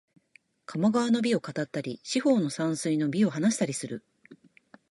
[0.65, 4.03] 鴨川の美を語ったり、四方の山水の美を話したりする